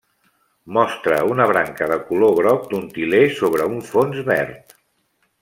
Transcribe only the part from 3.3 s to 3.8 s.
sobre un